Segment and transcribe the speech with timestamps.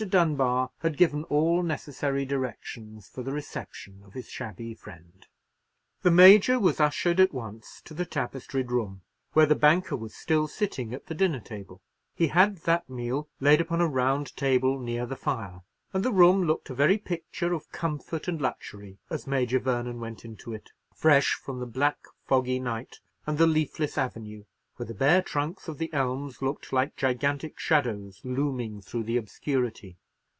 [0.09, 5.27] Dunbar had given all necessary directions for the reception of his shabby friend.
[6.01, 9.03] The Major was ushered at once to the tapestried room,
[9.33, 11.83] where the banker was still sitting at the dinner table.
[12.15, 15.61] He had that meal laid upon a round table near the fire,
[15.93, 20.25] and the room looked a very picture of comfort and luxury as Major Vernon went
[20.25, 24.45] into it, fresh from the black foggy night, and the leafless avenue,
[24.77, 29.95] where the bare trunks of the elms looked like gigantic shadows looming through the obscurity.